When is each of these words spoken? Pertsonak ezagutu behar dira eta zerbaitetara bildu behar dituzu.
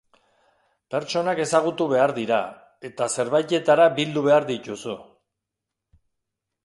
Pertsonak 0.93 1.41
ezagutu 1.43 1.87
behar 1.91 2.13
dira 2.15 2.39
eta 2.89 3.09
zerbaitetara 3.17 3.87
bildu 4.01 4.25
behar 4.31 4.49
dituzu. 4.51 4.97